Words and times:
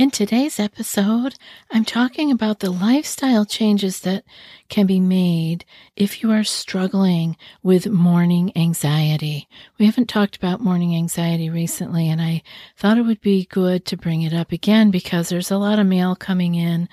In 0.00 0.10
today's 0.10 0.58
episode, 0.58 1.34
I'm 1.70 1.84
talking 1.84 2.32
about 2.32 2.60
the 2.60 2.70
lifestyle 2.70 3.44
changes 3.44 4.00
that 4.00 4.24
can 4.70 4.86
be 4.86 4.98
made 4.98 5.66
if 5.94 6.22
you 6.22 6.32
are 6.32 6.42
struggling 6.42 7.36
with 7.62 7.86
morning 7.86 8.50
anxiety. 8.56 9.46
We 9.78 9.84
haven't 9.84 10.08
talked 10.08 10.38
about 10.38 10.62
morning 10.62 10.96
anxiety 10.96 11.50
recently, 11.50 12.08
and 12.08 12.18
I 12.18 12.40
thought 12.78 12.96
it 12.96 13.02
would 13.02 13.20
be 13.20 13.44
good 13.44 13.84
to 13.84 13.98
bring 13.98 14.22
it 14.22 14.32
up 14.32 14.52
again 14.52 14.90
because 14.90 15.28
there's 15.28 15.50
a 15.50 15.58
lot 15.58 15.78
of 15.78 15.86
mail 15.86 16.16
coming 16.16 16.54
in 16.54 16.88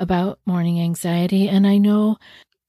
about 0.00 0.40
morning 0.44 0.80
anxiety, 0.80 1.48
and 1.48 1.68
I 1.68 1.78
know 1.78 2.18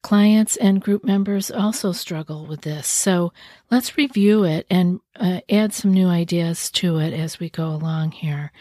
clients 0.03 0.57
and 0.57 0.79
group 0.79 1.03
members 1.03 1.49
also 1.49 1.91
struggle 1.91 2.45
with 2.45 2.61
this. 2.61 2.87
So 2.87 3.33
let's 3.71 3.97
review 3.97 4.43
it 4.43 4.67
and 4.69 4.99
uh, 5.15 5.41
add 5.49 5.73
some 5.73 5.91
new 5.91 6.07
ideas 6.07 6.69
to 6.71 6.99
it 6.99 7.13
as 7.13 7.39
we 7.39 7.49
go 7.49 7.69
along 7.69 8.11
here. 8.11 8.51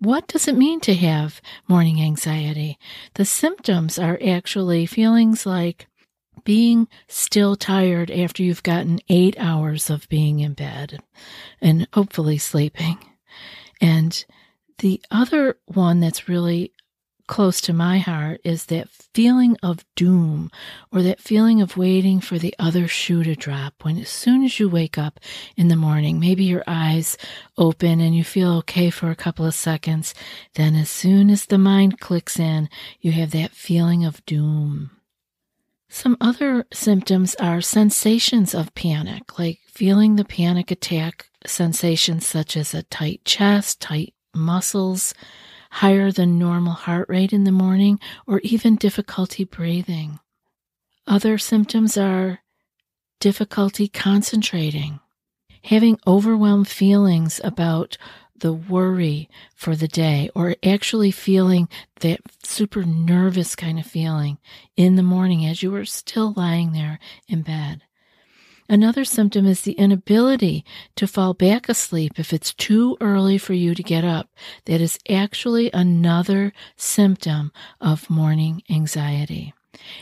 What 0.00 0.28
does 0.28 0.46
it 0.46 0.56
mean 0.56 0.78
to 0.80 0.94
have 0.94 1.40
morning 1.66 2.00
anxiety? 2.00 2.78
The 3.14 3.24
symptoms 3.24 3.98
are 3.98 4.18
actually 4.24 4.86
feelings 4.86 5.44
like 5.44 5.88
being 6.44 6.86
still 7.08 7.56
tired 7.56 8.10
after 8.10 8.42
you've 8.44 8.62
gotten 8.62 9.00
eight 9.08 9.36
hours 9.38 9.90
of 9.90 10.08
being 10.08 10.38
in 10.38 10.54
bed 10.54 11.00
and 11.60 11.88
hopefully 11.92 12.38
sleeping. 12.38 12.98
And 13.80 14.24
the 14.78 15.02
other 15.10 15.58
one 15.66 15.98
that's 15.98 16.28
really 16.28 16.72
close 17.28 17.60
to 17.60 17.72
my 17.72 17.98
heart 17.98 18.40
is 18.42 18.66
that 18.66 18.88
feeling 19.14 19.56
of 19.62 19.84
doom 19.94 20.50
or 20.90 21.02
that 21.02 21.20
feeling 21.20 21.60
of 21.60 21.76
waiting 21.76 22.20
for 22.20 22.38
the 22.38 22.54
other 22.58 22.88
shoe 22.88 23.22
to 23.22 23.36
drop 23.36 23.84
when 23.84 23.98
as 23.98 24.08
soon 24.08 24.42
as 24.42 24.58
you 24.58 24.68
wake 24.68 24.98
up 24.98 25.20
in 25.56 25.68
the 25.68 25.76
morning, 25.76 26.18
maybe 26.18 26.42
your 26.42 26.64
eyes 26.66 27.16
open 27.56 28.00
and 28.00 28.16
you 28.16 28.24
feel 28.24 28.52
okay 28.54 28.90
for 28.90 29.10
a 29.10 29.16
couple 29.16 29.46
of 29.46 29.54
seconds. 29.54 30.14
Then 30.54 30.74
as 30.74 30.90
soon 30.90 31.30
as 31.30 31.46
the 31.46 31.58
mind 31.58 32.00
clicks 32.00 32.38
in, 32.40 32.68
you 33.00 33.12
have 33.12 33.30
that 33.30 33.52
feeling 33.52 34.04
of 34.04 34.24
doom. 34.26 34.90
Some 35.88 36.16
other 36.20 36.66
symptoms 36.72 37.34
are 37.36 37.60
sensations 37.60 38.54
of 38.54 38.74
panic, 38.74 39.38
like 39.38 39.60
feeling 39.66 40.16
the 40.16 40.24
panic 40.24 40.70
attack 40.70 41.30
sensations 41.46 42.26
such 42.26 42.56
as 42.56 42.74
a 42.74 42.82
tight 42.82 43.24
chest, 43.24 43.80
tight 43.80 44.14
muscles, 44.34 45.14
higher 45.70 46.10
than 46.10 46.38
normal 46.38 46.72
heart 46.72 47.08
rate 47.08 47.32
in 47.32 47.44
the 47.44 47.52
morning, 47.52 47.98
or 48.26 48.40
even 48.40 48.76
difficulty 48.76 49.44
breathing. 49.44 50.18
Other 51.06 51.38
symptoms 51.38 51.96
are 51.96 52.40
difficulty 53.20 53.88
concentrating, 53.88 55.00
having 55.64 55.98
overwhelmed 56.06 56.68
feelings 56.68 57.40
about 57.42 57.96
the 58.36 58.52
worry 58.52 59.28
for 59.54 59.74
the 59.74 59.88
day, 59.88 60.30
or 60.34 60.54
actually 60.64 61.10
feeling 61.10 61.68
that 62.00 62.20
super 62.44 62.84
nervous 62.84 63.56
kind 63.56 63.78
of 63.78 63.86
feeling 63.86 64.38
in 64.76 64.94
the 64.94 65.02
morning 65.02 65.44
as 65.44 65.62
you 65.62 65.74
are 65.74 65.84
still 65.84 66.32
lying 66.36 66.72
there 66.72 67.00
in 67.26 67.42
bed. 67.42 67.82
Another 68.68 69.04
symptom 69.04 69.46
is 69.46 69.62
the 69.62 69.72
inability 69.72 70.64
to 70.96 71.06
fall 71.06 71.32
back 71.32 71.68
asleep 71.70 72.18
if 72.18 72.34
it's 72.34 72.52
too 72.52 72.98
early 73.00 73.38
for 73.38 73.54
you 73.54 73.74
to 73.74 73.82
get 73.82 74.04
up. 74.04 74.28
That 74.66 74.82
is 74.82 74.98
actually 75.08 75.70
another 75.72 76.52
symptom 76.76 77.50
of 77.80 78.10
morning 78.10 78.62
anxiety. 78.68 79.54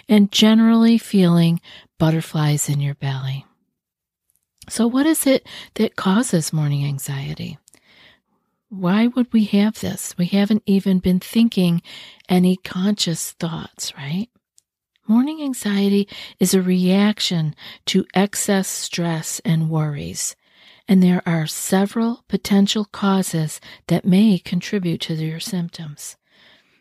And 0.08 0.32
generally 0.32 0.98
feeling 0.98 1.60
butterflies 1.98 2.68
in 2.68 2.80
your 2.80 2.94
belly. 2.94 3.46
So, 4.68 4.88
what 4.88 5.06
is 5.06 5.26
it 5.26 5.46
that 5.74 5.94
causes 5.94 6.52
morning 6.52 6.84
anxiety? 6.84 7.58
Why 8.68 9.06
would 9.06 9.32
we 9.32 9.44
have 9.44 9.80
this? 9.80 10.18
We 10.18 10.26
haven't 10.26 10.64
even 10.66 10.98
been 10.98 11.20
thinking 11.20 11.82
any 12.28 12.56
conscious 12.56 13.30
thoughts, 13.30 13.94
right? 13.96 14.28
Morning 15.08 15.40
anxiety 15.40 16.08
is 16.40 16.52
a 16.52 16.60
reaction 16.60 17.54
to 17.84 18.04
excess 18.12 18.66
stress 18.66 19.40
and 19.44 19.70
worries, 19.70 20.34
and 20.88 21.00
there 21.00 21.22
are 21.24 21.46
several 21.46 22.24
potential 22.26 22.84
causes 22.86 23.60
that 23.86 24.04
may 24.04 24.36
contribute 24.36 25.00
to 25.02 25.14
your 25.14 25.38
symptoms. 25.38 26.16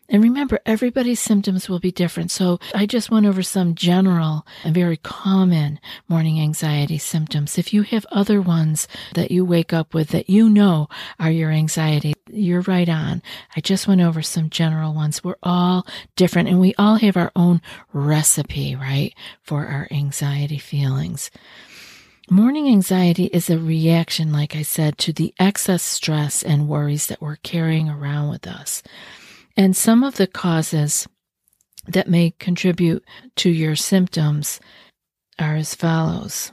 And 0.08 0.22
remember, 0.22 0.60
everybody's 0.64 1.20
symptoms 1.20 1.68
will 1.68 1.80
be 1.80 1.90
different. 1.90 2.30
So 2.30 2.60
I 2.74 2.86
just 2.86 3.10
went 3.10 3.26
over 3.26 3.42
some 3.42 3.74
general 3.74 4.46
and 4.64 4.74
very 4.74 4.96
common 4.96 5.80
morning 6.08 6.40
anxiety 6.40 6.98
symptoms. 6.98 7.58
If 7.58 7.74
you 7.74 7.82
have 7.82 8.06
other 8.10 8.40
ones 8.40 8.86
that 9.14 9.30
you 9.30 9.44
wake 9.44 9.72
up 9.72 9.94
with 9.94 10.08
that 10.10 10.30
you 10.30 10.48
know 10.48 10.88
are 11.18 11.30
your 11.30 11.50
anxiety, 11.50 12.14
you're 12.30 12.62
right 12.62 12.88
on. 12.88 13.22
I 13.56 13.60
just 13.60 13.88
went 13.88 14.00
over 14.00 14.22
some 14.22 14.50
general 14.50 14.94
ones. 14.94 15.24
We're 15.24 15.36
all 15.42 15.86
different 16.14 16.48
and 16.48 16.60
we 16.60 16.74
all 16.78 16.96
have 16.96 17.16
our 17.16 17.32
own 17.34 17.60
recipe, 17.92 18.76
right, 18.76 19.14
for 19.42 19.66
our 19.66 19.88
anxiety 19.90 20.58
feelings. 20.58 21.30
Morning 22.28 22.68
anxiety 22.68 23.26
is 23.26 23.48
a 23.48 23.58
reaction, 23.58 24.32
like 24.32 24.56
I 24.56 24.62
said, 24.62 24.98
to 24.98 25.12
the 25.12 25.32
excess 25.38 25.84
stress 25.84 26.42
and 26.42 26.68
worries 26.68 27.06
that 27.06 27.22
we're 27.22 27.36
carrying 27.36 27.88
around 27.88 28.30
with 28.30 28.48
us. 28.48 28.82
And 29.56 29.76
some 29.76 30.04
of 30.04 30.16
the 30.16 30.26
causes 30.26 31.08
that 31.86 32.08
may 32.08 32.32
contribute 32.38 33.04
to 33.36 33.50
your 33.50 33.76
symptoms 33.76 34.60
are 35.38 35.56
as 35.56 35.74
follows. 35.74 36.52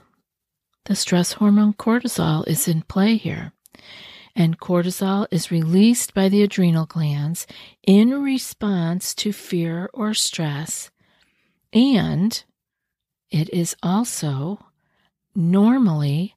The 0.86 0.96
stress 0.96 1.34
hormone 1.34 1.74
cortisol 1.74 2.46
is 2.46 2.68
in 2.68 2.82
play 2.82 3.16
here. 3.16 3.52
And 4.36 4.58
cortisol 4.58 5.26
is 5.30 5.50
released 5.50 6.12
by 6.14 6.28
the 6.28 6.42
adrenal 6.42 6.86
glands 6.86 7.46
in 7.86 8.22
response 8.22 9.14
to 9.16 9.32
fear 9.32 9.88
or 9.94 10.12
stress. 10.14 10.90
And 11.72 12.42
it 13.30 13.48
is 13.50 13.76
also 13.82 14.66
normally 15.34 16.34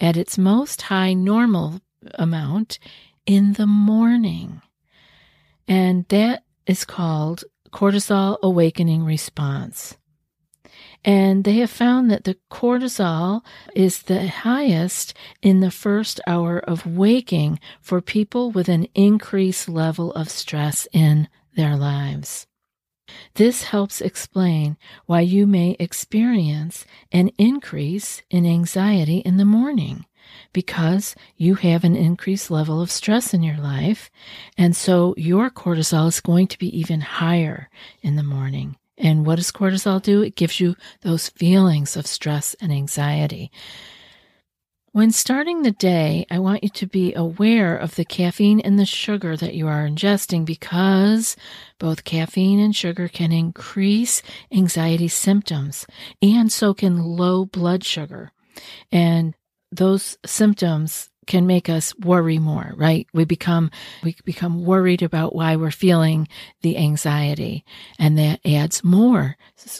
at 0.00 0.16
its 0.16 0.38
most 0.38 0.82
high 0.82 1.12
normal 1.12 1.80
amount 2.14 2.78
in 3.26 3.54
the 3.54 3.66
morning. 3.66 4.60
And 5.66 6.06
that 6.08 6.44
is 6.66 6.84
called 6.84 7.44
cortisol 7.72 8.38
awakening 8.42 9.04
response. 9.04 9.96
And 11.04 11.44
they 11.44 11.56
have 11.56 11.70
found 11.70 12.10
that 12.10 12.24
the 12.24 12.38
cortisol 12.50 13.42
is 13.74 14.02
the 14.02 14.26
highest 14.28 15.12
in 15.42 15.60
the 15.60 15.70
first 15.70 16.20
hour 16.26 16.58
of 16.58 16.86
waking 16.86 17.60
for 17.80 18.00
people 18.00 18.50
with 18.50 18.68
an 18.68 18.86
increased 18.94 19.68
level 19.68 20.12
of 20.12 20.30
stress 20.30 20.88
in 20.92 21.28
their 21.56 21.76
lives. 21.76 22.46
This 23.34 23.64
helps 23.64 24.00
explain 24.00 24.78
why 25.04 25.20
you 25.20 25.46
may 25.46 25.76
experience 25.78 26.86
an 27.12 27.28
increase 27.36 28.22
in 28.30 28.46
anxiety 28.46 29.18
in 29.18 29.36
the 29.36 29.44
morning 29.44 30.06
because 30.52 31.14
you 31.36 31.56
have 31.56 31.84
an 31.84 31.96
increased 31.96 32.50
level 32.50 32.80
of 32.80 32.90
stress 32.90 33.34
in 33.34 33.42
your 33.42 33.58
life. 33.58 34.10
And 34.56 34.76
so 34.76 35.14
your 35.16 35.50
cortisol 35.50 36.08
is 36.08 36.20
going 36.20 36.46
to 36.48 36.58
be 36.58 36.76
even 36.78 37.00
higher 37.00 37.68
in 38.02 38.16
the 38.16 38.22
morning. 38.22 38.76
And 38.96 39.26
what 39.26 39.36
does 39.36 39.50
cortisol 39.50 40.00
do? 40.00 40.22
It 40.22 40.36
gives 40.36 40.60
you 40.60 40.76
those 41.02 41.28
feelings 41.28 41.96
of 41.96 42.06
stress 42.06 42.54
and 42.60 42.72
anxiety. 42.72 43.50
When 44.94 45.10
starting 45.10 45.62
the 45.62 45.72
day, 45.72 46.24
I 46.30 46.38
want 46.38 46.62
you 46.62 46.68
to 46.68 46.86
be 46.86 47.12
aware 47.14 47.76
of 47.76 47.96
the 47.96 48.04
caffeine 48.04 48.60
and 48.60 48.78
the 48.78 48.86
sugar 48.86 49.36
that 49.36 49.54
you 49.54 49.66
are 49.66 49.88
ingesting 49.88 50.44
because 50.44 51.36
both 51.80 52.04
caffeine 52.04 52.60
and 52.60 52.76
sugar 52.76 53.08
can 53.08 53.32
increase 53.32 54.22
anxiety 54.52 55.08
symptoms 55.08 55.84
and 56.22 56.52
so 56.52 56.74
can 56.74 57.02
low 57.02 57.44
blood 57.44 57.82
sugar. 57.82 58.30
And 58.92 59.34
those 59.76 60.16
symptoms 60.24 61.10
can 61.26 61.46
make 61.46 61.68
us 61.68 61.96
worry 61.98 62.38
more, 62.38 62.74
right? 62.76 63.06
We 63.12 63.24
become, 63.24 63.70
we 64.02 64.14
become 64.24 64.64
worried 64.64 65.02
about 65.02 65.34
why 65.34 65.56
we're 65.56 65.70
feeling 65.70 66.28
the 66.62 66.76
anxiety 66.76 67.64
and 67.98 68.18
that 68.18 68.40
adds 68.44 68.84
more 68.84 69.36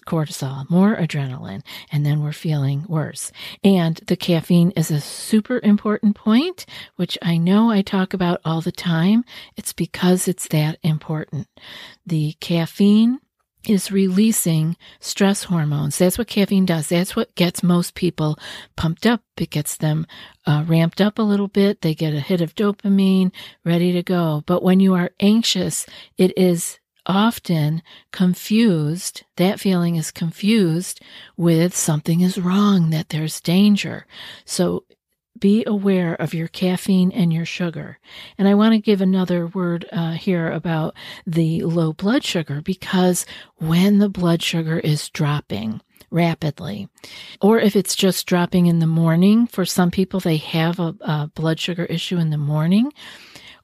cortisol, 0.07 0.69
more 0.71 0.97
adrenaline, 0.97 1.63
and 1.93 2.07
then 2.07 2.23
we're 2.23 2.33
feeling 2.33 2.87
worse. 2.89 3.31
And 3.63 3.97
the 4.07 4.17
caffeine 4.17 4.71
is 4.71 4.91
a 4.91 5.01
super 5.01 5.61
important 5.63 6.17
point, 6.17 6.65
which 6.97 7.19
I 7.21 7.37
know 7.37 7.71
I 7.71 7.83
talk 7.83 8.15
about 8.15 8.41
all 8.45 8.61
the 8.61 8.73
time. 8.73 9.25
It's 9.57 9.73
because 9.73 10.27
it's 10.27 10.49
that 10.49 10.79
important. 10.83 11.49
The 12.07 12.37
caffeine 12.41 13.21
is 13.69 13.93
releasing 13.93 14.77
stress 15.01 15.45
hormones. 15.45 15.99
That's 15.99 16.19
what 16.19 16.29
caffeine 16.29 16.67
does. 16.67 16.89
That's 16.89 17.17
what 17.17 17.35
gets 17.35 17.63
most 17.63 17.95
people 17.95 18.39
pumped 18.77 19.07
up. 19.07 19.23
It 19.37 19.51
gets 19.51 19.77
them 19.77 20.07
uh, 20.47 20.65
ramped 20.67 21.01
up 21.01 21.19
a 21.19 21.23
little 21.23 21.49
bit. 21.49 21.81
They 21.81 21.95
get 21.95 22.15
a 22.15 22.21
hit 22.21 22.41
of 22.41 22.55
dopamine, 22.55 23.33
ready 23.65 23.93
to 23.93 24.03
go. 24.03 24.43
But 24.47 24.63
when 24.63 24.81
you 24.81 24.95
are 24.95 25.11
anxious, 25.21 25.87
it 26.17 26.37
is 26.37 26.79
often 27.07 27.83
confused. 28.13 29.25
That 29.37 29.61
feeling 29.61 29.97
is 29.97 30.11
confused 30.11 31.01
with 31.37 31.77
something 31.77 32.21
is 32.21 32.39
wrong, 32.39 32.91
that 32.91 33.11
there's 33.11 33.41
danger. 33.41 34.07
So 34.45 34.85
be 35.39 35.65
aware 35.67 36.15
of 36.15 36.35
your 36.35 36.49
caffeine 36.49 37.11
and 37.13 37.33
your 37.33 37.45
sugar. 37.45 37.99
And 38.39 38.47
I 38.47 38.55
want 38.55 38.73
to 38.73 38.79
give 38.79 39.01
another 39.01 39.47
word 39.47 39.87
uh, 39.93 40.13
here 40.13 40.51
about 40.51 40.95
the 41.27 41.63
low 41.63 41.93
blood 41.93 42.25
sugar 42.25 42.61
because 42.61 43.27
when 43.57 43.99
the 43.99 44.09
blood 44.09 44.43
sugar 44.43 44.79
is 44.79 45.09
dropping, 45.09 45.81
rapidly. 46.11 46.89
Or 47.41 47.59
if 47.59 47.75
it's 47.75 47.97
just 47.97 48.27
dropping 48.27 48.67
in 48.67 48.79
the 48.79 48.87
morning, 48.87 49.49
for 49.49 49.65
some 49.65 49.91
people, 49.91 50.21
they 50.21 50.37
have 50.37 50.79
a, 50.79 50.95
a, 51.01 51.31
blood 51.35 51.59
sugar 51.59 51.85
issue 51.85 52.19
in 52.19 52.31
the 52.31 52.39
morning. 52.39 52.93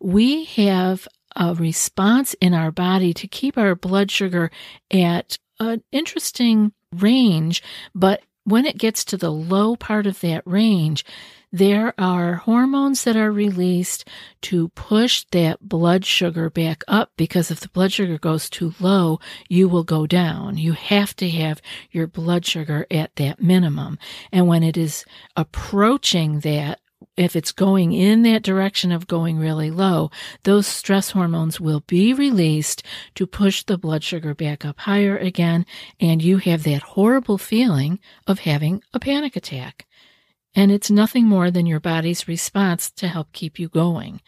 We 0.01 0.45
have 0.47 1.07
a 1.37 1.55
response 1.55 2.35
in 2.41 2.53
our 2.53 2.73
body 2.73 3.15
to 3.15 3.29
keep 3.29 3.57
our 3.57 3.77
blood 3.77 4.11
sugar 4.11 4.51
at 4.91 5.39
an 5.61 5.83
interesting 5.93 6.73
range, 6.93 7.63
but 7.95 8.23
when 8.51 8.67
it 8.67 8.79
gets 8.79 9.05
to 9.07 9.17
the 9.17 9.31
low 9.31 9.77
part 9.77 10.07
of 10.07 10.21
that 10.21 10.43
range, 10.47 11.05
there 11.53 11.95
are 11.99 12.37
hormones 12.37 13.03
that 13.05 13.17
are 13.17 13.33
released 13.33 14.07
to 14.43 14.69
push 14.71 15.25
that 15.33 15.61
blood 15.61 16.05
sugar 16.05 16.49
back 16.49 16.85
up 16.87 17.11
because 17.17 17.51
if 17.51 17.59
the 17.59 17.69
blood 17.69 17.93
sugar 17.93 18.19
goes 18.19 18.49
too 18.49 18.73
low, 18.79 19.19
you 19.49 19.69
will 19.69 19.83
go 19.83 20.07
down. 20.07 20.59
You 20.59 20.73
have 20.73 21.17
to 21.17 21.29
have 21.29 21.61
your 21.91 22.07
blood 22.07 22.47
sugar 22.47 22.87
at 22.91 23.17
that 23.17 23.43
minimum. 23.43 23.99
And 24.31 24.47
when 24.47 24.63
it 24.63 24.77
is 24.77 25.05
approaching 25.37 26.41
that, 26.41 26.81
if 27.17 27.37
it's 27.37 27.53
going 27.53 27.93
in 27.93 28.23
that 28.23 28.43
direction 28.43 28.93
of 28.93 29.07
going 29.07 29.39
really 29.39 29.71
low, 29.71 30.11
those 30.45 30.67
stress 30.67 31.11
hormones 31.11 31.61
will 31.61 31.81
be 31.81 32.15
released 32.15 32.83
to 33.15 33.27
push 33.27 33.63
the 33.63 33.77
blood 33.77 34.03
sugar 34.03 34.35
back 34.35 34.65
up 34.65 34.81
higher 34.81 35.17
again, 35.17 35.67
and 35.99 36.23
you 36.23 36.39
have 36.39 36.63
that 36.63 36.83
horrible 36.83 37.39
feeling 37.39 37.99
of 38.27 38.41
having 38.41 38.83
a 38.95 39.01
panic 39.01 39.37
attack. 39.37 39.87
And 40.55 40.73
it's 40.73 40.91
nothing 40.91 41.27
more 41.27 41.51
than 41.51 41.67
your 41.67 41.79
body's 41.79 42.27
response 42.27 42.91
to 42.93 43.07
help 43.07 43.33
keep 43.33 43.59
you 43.59 43.69
going. 43.69 44.21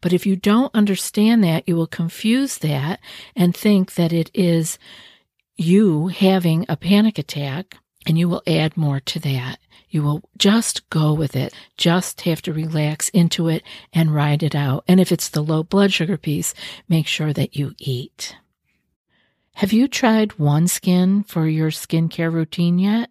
But 0.00 0.12
if 0.12 0.26
you 0.26 0.34
don't 0.34 0.74
understand 0.74 1.44
that, 1.44 1.68
you 1.68 1.76
will 1.76 1.86
confuse 1.86 2.58
that 2.58 2.98
and 3.36 3.56
think 3.56 3.94
that 3.94 4.12
it 4.12 4.30
is 4.34 4.78
you 5.56 6.08
having 6.08 6.64
a 6.68 6.76
panic 6.76 7.18
attack, 7.18 7.76
and 8.08 8.18
you 8.18 8.28
will 8.28 8.42
add 8.46 8.76
more 8.76 9.00
to 9.00 9.20
that. 9.20 9.58
You 9.90 10.02
will 10.02 10.22
just 10.36 10.88
go 10.90 11.12
with 11.12 11.36
it, 11.36 11.54
just 11.76 12.22
have 12.22 12.42
to 12.42 12.52
relax 12.52 13.10
into 13.10 13.48
it 13.48 13.62
and 13.92 14.14
ride 14.14 14.42
it 14.42 14.54
out. 14.54 14.84
And 14.88 14.98
if 14.98 15.12
it's 15.12 15.28
the 15.28 15.42
low 15.42 15.62
blood 15.62 15.92
sugar 15.92 16.16
piece, 16.16 16.54
make 16.88 17.06
sure 17.06 17.32
that 17.34 17.54
you 17.56 17.74
eat. 17.78 18.34
Have 19.56 19.72
you 19.72 19.88
tried 19.88 20.30
OneSkin 20.30 21.26
for 21.26 21.46
your 21.46 21.70
skincare 21.70 22.32
routine 22.32 22.78
yet? 22.78 23.10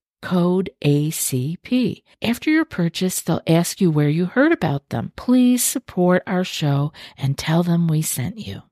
code 0.21 0.69
ACP. 0.83 2.03
After 2.21 2.49
your 2.49 2.65
purchase, 2.65 3.21
they'll 3.21 3.41
ask 3.47 3.81
you 3.81 3.91
where 3.91 4.09
you 4.09 4.25
heard 4.25 4.51
about 4.51 4.89
them. 4.89 5.11
Please 5.15 5.63
support 5.63 6.23
our 6.25 6.43
show 6.43 6.93
and 7.17 7.37
tell 7.37 7.63
them 7.63 7.87
we 7.87 8.01
sent 8.01 8.37
you. 8.37 8.63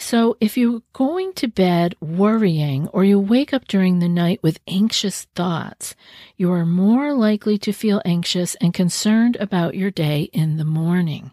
So, 0.00 0.36
if 0.40 0.56
you're 0.56 0.82
going 0.92 1.32
to 1.34 1.48
bed 1.48 1.96
worrying 2.00 2.86
or 2.88 3.02
you 3.02 3.18
wake 3.18 3.52
up 3.52 3.66
during 3.66 3.98
the 3.98 4.08
night 4.08 4.40
with 4.44 4.60
anxious 4.68 5.24
thoughts, 5.34 5.96
you 6.36 6.52
are 6.52 6.64
more 6.64 7.12
likely 7.14 7.58
to 7.58 7.72
feel 7.72 8.00
anxious 8.04 8.54
and 8.56 8.72
concerned 8.72 9.36
about 9.40 9.74
your 9.74 9.90
day 9.90 10.30
in 10.32 10.56
the 10.56 10.64
morning. 10.64 11.32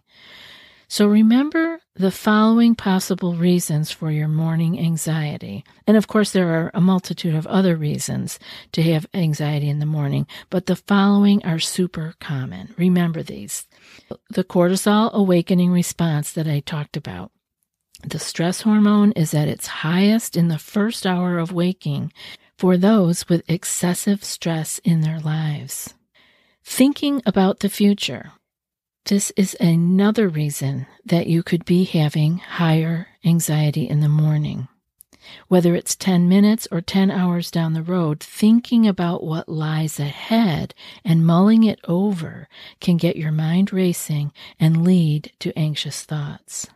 So 0.88 1.08
remember 1.08 1.80
the 1.96 2.12
following 2.12 2.76
possible 2.76 3.36
reasons 3.36 3.92
for 3.92 4.12
your 4.12 4.28
morning 4.28 4.80
anxiety. 4.80 5.64
And 5.88 5.98
of 5.98 6.08
course, 6.08 6.32
there 6.32 6.50
are 6.50 6.72
a 6.74 6.82
multitude 6.82 7.34
of 7.34 7.48
other 7.48 7.76
reasons 7.76 8.38
to 8.74 8.84
have 8.84 9.08
anxiety 9.14 9.70
in 9.70 9.80
the 9.80 9.86
morning, 9.86 10.28
but 10.50 10.68
the 10.68 10.76
following 10.76 11.44
are 11.44 11.60
super 11.60 12.14
common. 12.20 12.74
Remember 12.78 13.24
these. 13.24 13.66
The 14.30 14.44
cortisol 14.44 15.12
awakening 15.14 15.72
response 15.72 16.32
that 16.34 16.48
I 16.48 16.60
talked 16.60 16.98
about. 16.98 17.32
The 18.04 18.20
stress 18.20 18.62
hormone 18.62 19.14
is 19.14 19.34
at 19.34 19.48
its 19.48 19.68
highest 19.68 20.38
in 20.38 20.50
the 20.50 20.60
first 20.60 21.06
hour 21.06 21.40
of 21.40 21.52
waking 21.52 22.14
for 22.58 22.78
those 22.78 23.28
with 23.28 23.50
excessive 23.50 24.24
stress 24.24 24.80
in 24.84 25.02
their 25.02 25.20
lives. 25.20 25.94
Thinking 26.64 27.22
about 27.26 27.60
the 27.60 27.70
future. 27.70 28.34
This 29.06 29.32
is 29.38 29.56
another 29.60 30.28
reason 30.28 30.88
that 31.06 31.28
you 31.28 31.44
could 31.44 31.64
be 31.64 31.84
having 31.84 32.40
higher 32.40 33.10
anxiety 33.24 33.88
in 33.88 34.00
the 34.00 34.10
morning. 34.10 34.68
Whether 35.48 35.76
it's 35.76 35.96
10 35.96 36.28
minutes 36.28 36.68
or 36.72 36.82
10 36.82 37.12
hours 37.12 37.52
down 37.52 37.74
the 37.74 37.84
road, 37.84 38.20
thinking 38.20 38.88
about 38.88 39.24
what 39.24 39.48
lies 39.48 40.00
ahead 40.00 40.74
and 41.04 41.24
mulling 41.24 41.64
it 41.64 41.80
over 41.84 42.48
can 42.80 42.98
get 42.98 43.16
your 43.16 43.32
mind 43.32 43.72
racing 43.72 44.32
and 44.60 44.84
lead 44.84 45.32
to 45.38 45.56
anxious 45.56 46.02
thoughts. 46.02 46.68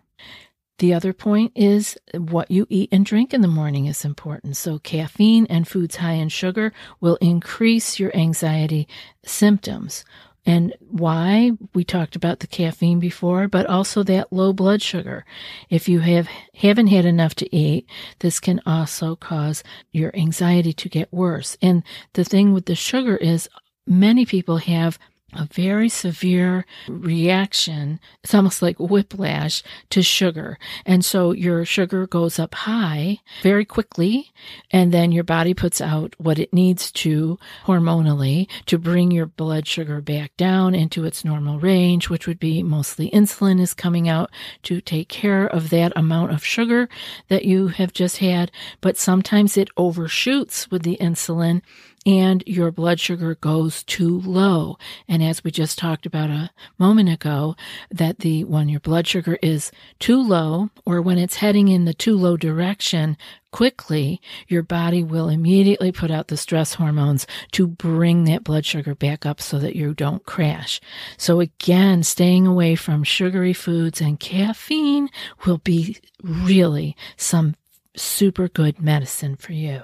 The 0.77 0.93
other 0.93 1.13
point 1.13 1.51
is 1.55 1.97
what 2.13 2.51
you 2.51 2.67
eat 2.69 2.89
and 2.91 3.03
drink 3.03 3.33
in 3.33 3.41
the 3.41 3.47
morning 3.47 3.87
is 3.87 4.05
important. 4.05 4.55
So, 4.55 4.79
caffeine 4.79 5.45
and 5.47 5.67
foods 5.67 5.97
high 5.97 6.13
in 6.13 6.29
sugar 6.29 6.71
will 7.01 7.17
increase 7.19 7.99
your 7.99 8.15
anxiety 8.15 8.87
symptoms. 9.25 10.05
And 10.49 10.73
why? 10.79 11.51
We 11.75 11.83
talked 11.83 12.15
about 12.15 12.39
the 12.39 12.47
caffeine 12.47 12.99
before, 12.99 13.47
but 13.47 13.67
also 13.67 14.01
that 14.01 14.33
low 14.33 14.51
blood 14.51 14.81
sugar. 14.81 15.23
If 15.69 15.87
you 15.87 15.99
have 15.99 16.27
haven't 16.55 16.87
had 16.87 17.05
enough 17.05 17.35
to 17.35 17.55
eat, 17.55 17.87
this 18.17 18.39
can 18.39 18.59
also 18.65 19.15
cause 19.15 19.63
your 19.91 20.09
anxiety 20.15 20.73
to 20.73 20.89
get 20.89 21.13
worse. 21.13 21.55
And 21.61 21.83
the 22.13 22.23
thing 22.23 22.51
with 22.51 22.65
the 22.65 22.73
sugar 22.73 23.15
is 23.15 23.47
many 23.85 24.25
people 24.25 24.57
have 24.57 24.97
a 25.33 25.47
very 25.51 25.89
severe 25.89 26.65
reaction. 26.87 27.99
It's 28.23 28.33
almost 28.33 28.61
like 28.61 28.77
whiplash 28.79 29.63
to 29.91 30.01
sugar. 30.01 30.57
And 30.85 31.05
so 31.05 31.31
your 31.31 31.65
sugar 31.65 32.07
goes 32.07 32.39
up 32.39 32.55
high 32.55 33.19
very 33.41 33.65
quickly, 33.65 34.31
and 34.71 34.91
then 34.91 35.11
your 35.11 35.23
body 35.23 35.53
puts 35.53 35.81
out 35.81 36.15
what 36.17 36.39
it 36.39 36.53
needs 36.53 36.91
to 36.93 37.37
hormonally 37.65 38.47
to 38.65 38.77
bring 38.77 39.11
your 39.11 39.25
blood 39.25 39.67
sugar 39.67 40.01
back 40.01 40.35
down 40.37 40.73
into 40.73 41.05
its 41.05 41.23
normal 41.23 41.59
range, 41.59 42.09
which 42.09 42.27
would 42.27 42.39
be 42.39 42.63
mostly 42.63 43.09
insulin 43.11 43.59
is 43.59 43.73
coming 43.73 44.09
out 44.09 44.31
to 44.63 44.81
take 44.81 45.09
care 45.09 45.45
of 45.45 45.69
that 45.69 45.93
amount 45.95 46.31
of 46.31 46.45
sugar 46.45 46.89
that 47.27 47.45
you 47.45 47.67
have 47.67 47.93
just 47.93 48.17
had. 48.17 48.51
But 48.81 48.97
sometimes 48.97 49.57
it 49.57 49.69
overshoots 49.77 50.71
with 50.71 50.83
the 50.83 50.97
insulin 50.97 51.61
and 52.05 52.43
your 52.45 52.71
blood 52.71 52.99
sugar 52.99 53.35
goes 53.35 53.83
too 53.83 54.21
low. 54.21 54.77
And 55.07 55.23
as 55.23 55.43
we 55.43 55.51
just 55.51 55.77
talked 55.77 56.05
about 56.05 56.29
a 56.29 56.51
moment 56.77 57.09
ago, 57.09 57.55
that 57.91 58.19
the 58.19 58.43
when 58.43 58.69
your 58.69 58.79
blood 58.79 59.07
sugar 59.07 59.37
is 59.41 59.71
too 59.99 60.21
low 60.21 60.69
or 60.85 61.01
when 61.01 61.17
it's 61.17 61.37
heading 61.37 61.67
in 61.67 61.85
the 61.85 61.93
too 61.93 62.17
low 62.17 62.37
direction 62.37 63.17
quickly, 63.51 64.21
your 64.47 64.61
body 64.63 65.03
will 65.03 65.29
immediately 65.29 65.91
put 65.91 66.11
out 66.11 66.27
the 66.27 66.37
stress 66.37 66.75
hormones 66.75 67.25
to 67.51 67.67
bring 67.67 68.25
that 68.25 68.43
blood 68.43 68.65
sugar 68.65 68.95
back 68.95 69.25
up 69.25 69.41
so 69.41 69.57
that 69.59 69.75
you 69.75 69.93
don't 69.93 70.25
crash. 70.25 70.79
So 71.17 71.39
again, 71.39 72.03
staying 72.03 72.45
away 72.45 72.75
from 72.75 73.03
sugary 73.03 73.53
foods 73.53 74.01
and 74.01 74.19
caffeine 74.19 75.09
will 75.45 75.57
be 75.57 75.97
really 76.21 76.95
some 77.17 77.55
super 77.95 78.47
good 78.47 78.79
medicine 78.79 79.35
for 79.35 79.53
you. 79.53 79.83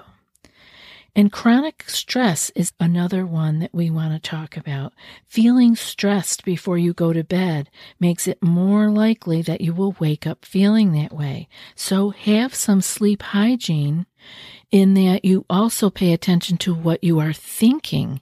And 1.16 1.32
chronic 1.32 1.84
stress 1.88 2.50
is 2.54 2.74
another 2.78 3.24
one 3.24 3.60
that 3.60 3.72
we 3.72 3.88
want 3.88 4.12
to 4.12 4.18
talk 4.30 4.54
about. 4.54 4.92
Feeling 5.26 5.74
stressed 5.74 6.44
before 6.44 6.76
you 6.76 6.92
go 6.92 7.14
to 7.14 7.24
bed 7.24 7.70
makes 7.98 8.28
it 8.28 8.42
more 8.42 8.90
likely 8.90 9.40
that 9.40 9.62
you 9.62 9.72
will 9.72 9.96
wake 9.98 10.26
up 10.26 10.44
feeling 10.44 10.92
that 10.92 11.14
way. 11.14 11.48
So 11.74 12.10
have 12.10 12.54
some 12.54 12.82
sleep 12.82 13.22
hygiene 13.22 14.04
in 14.70 14.92
that 14.92 15.24
you 15.24 15.46
also 15.48 15.88
pay 15.88 16.12
attention 16.12 16.58
to 16.58 16.74
what 16.74 17.02
you 17.02 17.18
are 17.18 17.32
thinking 17.32 18.20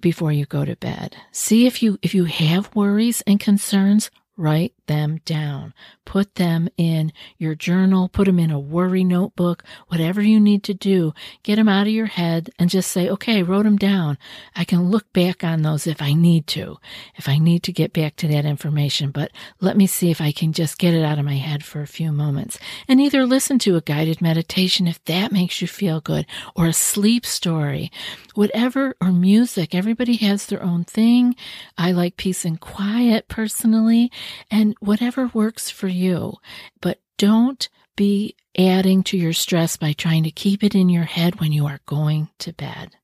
before 0.00 0.30
you 0.30 0.46
go 0.46 0.64
to 0.64 0.76
bed. 0.76 1.16
See 1.32 1.66
if 1.66 1.82
you 1.82 1.98
if 2.00 2.14
you 2.14 2.26
have 2.26 2.76
worries 2.76 3.24
and 3.26 3.40
concerns, 3.40 4.08
write 4.36 4.72
them 4.88 5.20
down. 5.24 5.72
Put 6.04 6.34
them 6.34 6.68
in 6.76 7.12
your 7.38 7.54
journal, 7.54 8.08
put 8.08 8.24
them 8.24 8.40
in 8.40 8.50
a 8.50 8.58
worry 8.58 9.04
notebook, 9.04 9.62
whatever 9.86 10.20
you 10.20 10.40
need 10.40 10.64
to 10.64 10.74
do. 10.74 11.14
Get 11.44 11.56
them 11.56 11.68
out 11.68 11.86
of 11.86 11.92
your 11.92 12.06
head 12.06 12.50
and 12.58 12.68
just 12.68 12.90
say, 12.90 13.08
okay, 13.08 13.42
wrote 13.42 13.62
them 13.62 13.76
down. 13.76 14.18
I 14.56 14.64
can 14.64 14.90
look 14.90 15.12
back 15.12 15.44
on 15.44 15.62
those 15.62 15.86
if 15.86 16.02
I 16.02 16.14
need 16.14 16.46
to, 16.48 16.78
if 17.14 17.28
I 17.28 17.38
need 17.38 17.62
to 17.64 17.72
get 17.72 17.92
back 17.92 18.16
to 18.16 18.28
that 18.28 18.44
information, 18.44 19.10
but 19.12 19.30
let 19.60 19.76
me 19.76 19.86
see 19.86 20.10
if 20.10 20.20
I 20.20 20.32
can 20.32 20.52
just 20.52 20.78
get 20.78 20.94
it 20.94 21.04
out 21.04 21.18
of 21.18 21.24
my 21.24 21.36
head 21.36 21.64
for 21.64 21.80
a 21.80 21.86
few 21.86 22.10
moments. 22.10 22.58
And 22.88 23.00
either 23.00 23.24
listen 23.24 23.58
to 23.60 23.76
a 23.76 23.80
guided 23.80 24.20
meditation 24.20 24.88
if 24.88 25.04
that 25.04 25.30
makes 25.30 25.60
you 25.62 25.68
feel 25.68 26.00
good 26.00 26.26
or 26.56 26.66
a 26.66 26.72
sleep 26.72 27.24
story, 27.24 27.92
whatever, 28.34 28.96
or 29.00 29.12
music. 29.12 29.74
Everybody 29.74 30.16
has 30.16 30.46
their 30.46 30.62
own 30.62 30.84
thing. 30.84 31.36
I 31.76 31.92
like 31.92 32.16
peace 32.16 32.44
and 32.44 32.58
quiet 32.58 33.28
personally 33.28 34.10
and 34.50 34.74
whatever 34.80 35.30
works 35.32 35.70
for 35.70 35.88
you. 35.88 36.34
But 36.80 37.00
don't 37.16 37.68
be 37.96 38.36
adding 38.56 39.02
to 39.04 39.16
your 39.16 39.32
stress 39.32 39.76
by 39.76 39.92
trying 39.92 40.24
to 40.24 40.30
keep 40.30 40.62
it 40.62 40.74
in 40.74 40.88
your 40.88 41.04
head 41.04 41.40
when 41.40 41.52
you 41.52 41.66
are 41.66 41.80
going 41.86 42.28
to 42.38 42.52
bed. 42.52 42.96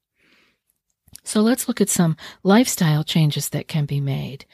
So 1.25 1.41
let's 1.41 1.69
look 1.69 1.81
at 1.81 1.89
some 1.89 2.17
lifestyle 2.43 3.03
changes 3.03 3.49
that 3.51 3.69
can 3.69 3.87
be 3.87 4.01
made. 4.01 4.45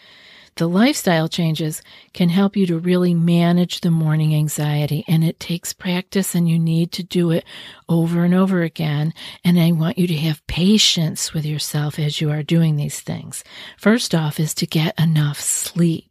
The 0.56 0.68
lifestyle 0.68 1.28
changes 1.28 1.80
can 2.12 2.28
help 2.28 2.56
you 2.56 2.66
to 2.66 2.78
really 2.78 3.14
manage 3.14 3.80
the 3.80 3.90
morning 3.90 4.34
anxiety, 4.34 5.04
and 5.08 5.24
it 5.24 5.40
takes 5.40 5.72
practice, 5.72 6.34
and 6.34 6.48
you 6.48 6.58
need 6.58 6.92
to 6.92 7.02
do 7.02 7.30
it 7.30 7.44
over 7.88 8.24
and 8.24 8.34
over 8.34 8.62
again. 8.62 9.14
And 9.44 9.58
I 9.58 9.72
want 9.72 9.96
you 9.96 10.06
to 10.08 10.16
have 10.16 10.46
patience 10.48 11.32
with 11.32 11.46
yourself 11.46 11.98
as 11.98 12.20
you 12.20 12.30
are 12.30 12.42
doing 12.42 12.76
these 12.76 13.00
things. 13.00 13.44
First 13.78 14.14
off, 14.14 14.40
is 14.40 14.52
to 14.54 14.66
get 14.66 14.98
enough 14.98 15.40
sleep. 15.40 16.10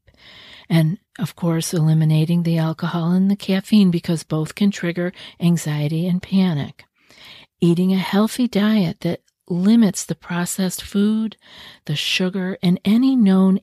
And 0.70 1.00
of 1.18 1.36
course, 1.36 1.74
eliminating 1.74 2.44
the 2.44 2.58
alcohol 2.58 3.12
and 3.12 3.30
the 3.30 3.36
caffeine 3.36 3.92
because 3.92 4.24
both 4.24 4.56
can 4.56 4.72
trigger 4.72 5.12
anxiety 5.40 6.08
and 6.08 6.22
panic. 6.22 6.86
Eating 7.60 7.92
a 7.92 7.98
healthy 7.98 8.48
diet 8.48 9.02
that 9.02 9.22
limits 9.50 10.06
the 10.06 10.16
processed 10.16 10.84
food, 10.84 11.36
the 11.86 11.96
sugar, 11.96 12.58
and 12.62 12.80
any 12.86 13.16
known 13.16 13.60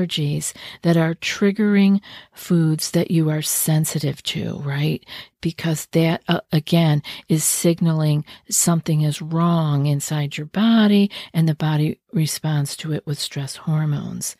allergies 0.00 0.52
that 0.82 0.96
are 0.96 1.14
triggering 1.14 2.00
foods 2.32 2.90
that 2.92 3.10
you 3.10 3.30
are 3.30 3.42
sensitive 3.42 4.22
to, 4.22 4.58
right? 4.64 5.04
Because 5.40 5.86
that, 5.92 6.22
uh, 6.28 6.40
again, 6.52 7.02
is 7.28 7.44
signaling 7.44 8.24
something 8.50 9.02
is 9.02 9.22
wrong 9.22 9.86
inside 9.86 10.36
your 10.36 10.46
body, 10.46 11.10
and 11.32 11.48
the 11.48 11.54
body 11.54 11.98
responds 12.12 12.76
to 12.76 12.92
it 12.92 13.06
with 13.06 13.18
stress 13.18 13.56
hormones 13.56 14.36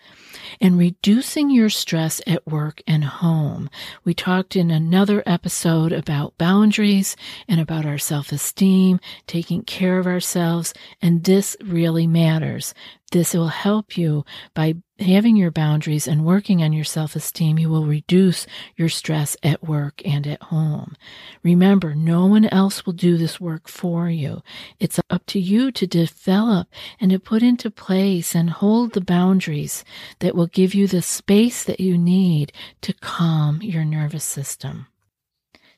and 0.61 0.79
reducing 0.79 1.51
your 1.51 1.71
stress 1.71 2.21
at 2.27 2.47
work 2.47 2.83
and 2.87 3.05
home. 3.05 3.71
We 4.05 4.13
talked 4.13 4.57
in 4.57 4.71
another 4.71 5.23
episode 5.25 5.93
about 5.93 6.37
boundaries 6.37 7.17
and 7.49 7.61
about 7.61 7.87
our 7.87 7.99
self 7.99 8.33
esteem, 8.33 9.01
taking 9.27 9.63
care 9.63 9.99
of 9.99 10.07
ourselves, 10.07 10.75
and 11.01 11.25
this 11.25 11.57
really 11.63 12.07
matters 12.07 12.75
this 13.11 13.35
will 13.35 13.49
help 13.49 13.99
you 13.99 14.25
by 14.55 14.77
having 15.01 15.37
your 15.37 15.51
boundaries 15.51 16.07
and 16.07 16.25
working 16.25 16.63
on 16.63 16.73
your 16.73 16.85
self 16.85 17.17
esteem. 17.17 17.59
You 17.59 17.69
will 17.69 17.87
reduce 17.87 18.47
your 18.77 18.89
stress 18.89 19.37
at 19.43 19.63
work 19.67 20.03
and 20.05 20.27
at 20.27 20.43
home. 20.45 20.97
Remember, 21.43 21.95
no 21.95 22.27
one 22.27 22.47
else 22.47 22.85
will 22.85 22.93
do 22.93 23.17
this 23.17 23.41
work 23.41 23.69
for 23.69 24.09
you. 24.09 24.43
It's 24.79 25.01
up 25.11 25.27
to 25.27 25.41
you 25.41 25.71
to 25.73 25.87
develop 25.87 26.69
and 27.01 27.11
to 27.11 27.19
put 27.19 27.43
into 27.43 27.71
place 27.71 28.35
and 28.35 28.51
hold 28.51 28.93
the 28.93 29.01
boundaries 29.01 29.85
that 30.21 30.35
will 30.35 30.47
give 30.47 30.75
you 30.75 30.87
the 30.87 31.03
space 31.03 31.65
that 31.65 31.81
you 31.81 31.97
need 31.97 32.53
to 32.83 32.93
calm 32.95 33.63
your 33.63 33.85
nervous 33.85 34.25
system. 34.25 34.87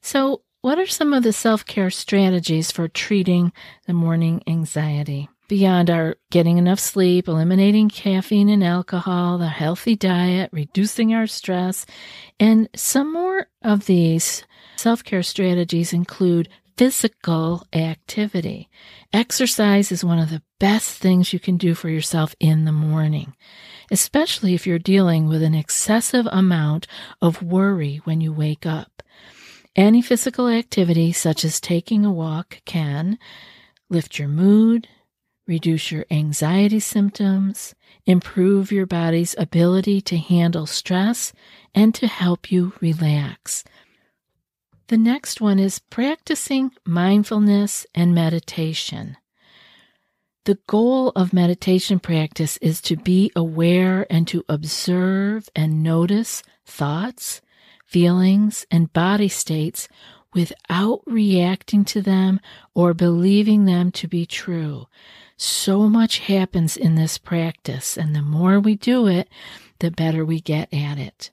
So, 0.00 0.42
what 0.62 0.78
are 0.78 0.86
some 0.86 1.12
of 1.12 1.24
the 1.24 1.32
self 1.32 1.66
care 1.66 1.90
strategies 1.90 2.70
for 2.70 2.86
treating 2.88 3.52
the 3.86 3.92
morning 3.92 4.42
anxiety? 4.46 5.28
Beyond 5.52 5.90
our 5.90 6.16
getting 6.30 6.56
enough 6.56 6.80
sleep, 6.80 7.28
eliminating 7.28 7.86
caffeine 7.86 8.48
and 8.48 8.64
alcohol, 8.64 9.36
the 9.36 9.48
healthy 9.48 9.94
diet, 9.94 10.48
reducing 10.50 11.12
our 11.12 11.26
stress. 11.26 11.84
And 12.40 12.70
some 12.74 13.12
more 13.12 13.48
of 13.60 13.84
these 13.84 14.44
self 14.76 15.04
care 15.04 15.22
strategies 15.22 15.92
include 15.92 16.48
physical 16.78 17.66
activity. 17.74 18.70
Exercise 19.12 19.92
is 19.92 20.02
one 20.02 20.18
of 20.18 20.30
the 20.30 20.42
best 20.58 20.96
things 20.96 21.34
you 21.34 21.38
can 21.38 21.58
do 21.58 21.74
for 21.74 21.90
yourself 21.90 22.34
in 22.40 22.64
the 22.64 22.72
morning, 22.72 23.36
especially 23.90 24.54
if 24.54 24.66
you're 24.66 24.78
dealing 24.78 25.28
with 25.28 25.42
an 25.42 25.54
excessive 25.54 26.26
amount 26.32 26.86
of 27.20 27.42
worry 27.42 28.00
when 28.04 28.22
you 28.22 28.32
wake 28.32 28.64
up. 28.64 29.02
Any 29.76 30.00
physical 30.00 30.48
activity, 30.48 31.12
such 31.12 31.44
as 31.44 31.60
taking 31.60 32.06
a 32.06 32.10
walk, 32.10 32.62
can 32.64 33.18
lift 33.90 34.18
your 34.18 34.28
mood, 34.28 34.88
reduce 35.46 35.90
your 35.90 36.04
anxiety 36.10 36.80
symptoms, 36.80 37.74
improve 38.06 38.72
your 38.72 38.86
body's 38.86 39.34
ability 39.38 40.00
to 40.02 40.16
handle 40.16 40.66
stress, 40.66 41.32
and 41.74 41.94
to 41.94 42.06
help 42.06 42.50
you 42.50 42.72
relax. 42.80 43.64
The 44.88 44.98
next 44.98 45.40
one 45.40 45.58
is 45.58 45.78
practicing 45.78 46.72
mindfulness 46.84 47.86
and 47.94 48.14
meditation. 48.14 49.16
The 50.44 50.58
goal 50.66 51.10
of 51.10 51.32
meditation 51.32 52.00
practice 52.00 52.56
is 52.56 52.80
to 52.82 52.96
be 52.96 53.30
aware 53.36 54.06
and 54.10 54.26
to 54.28 54.44
observe 54.48 55.48
and 55.54 55.82
notice 55.82 56.42
thoughts, 56.66 57.40
feelings, 57.86 58.66
and 58.70 58.92
body 58.92 59.28
states 59.28 59.88
without 60.34 61.02
reacting 61.06 61.84
to 61.84 62.02
them 62.02 62.40
or 62.74 62.92
believing 62.92 63.66
them 63.66 63.92
to 63.92 64.08
be 64.08 64.26
true. 64.26 64.86
So 65.44 65.88
much 65.88 66.20
happens 66.20 66.76
in 66.76 66.94
this 66.94 67.18
practice, 67.18 67.96
and 67.96 68.14
the 68.14 68.22
more 68.22 68.60
we 68.60 68.76
do 68.76 69.08
it, 69.08 69.28
the 69.80 69.90
better 69.90 70.24
we 70.24 70.40
get 70.40 70.72
at 70.72 70.98
it. 70.98 71.32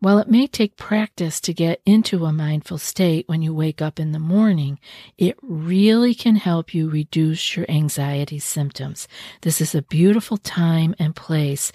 While 0.00 0.18
it 0.18 0.30
may 0.30 0.46
take 0.46 0.78
practice 0.78 1.42
to 1.42 1.52
get 1.52 1.82
into 1.84 2.24
a 2.24 2.32
mindful 2.32 2.78
state 2.78 3.28
when 3.28 3.42
you 3.42 3.52
wake 3.52 3.82
up 3.82 4.00
in 4.00 4.12
the 4.12 4.18
morning, 4.18 4.78
it 5.18 5.36
really 5.42 6.14
can 6.14 6.36
help 6.36 6.72
you 6.72 6.88
reduce 6.88 7.54
your 7.54 7.70
anxiety 7.70 8.38
symptoms. 8.38 9.06
This 9.42 9.60
is 9.60 9.74
a 9.74 9.82
beautiful 9.82 10.38
time 10.38 10.94
and 10.98 11.14
place, 11.14 11.70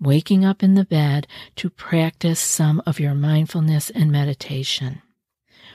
waking 0.00 0.46
up 0.46 0.62
in 0.62 0.74
the 0.74 0.86
bed, 0.86 1.26
to 1.56 1.68
practice 1.68 2.40
some 2.40 2.82
of 2.86 2.98
your 2.98 3.14
mindfulness 3.14 3.90
and 3.90 4.10
meditation. 4.10 5.02